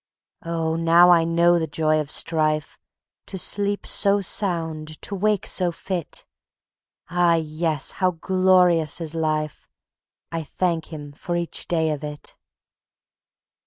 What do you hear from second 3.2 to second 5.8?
To sleep so sound, to wake so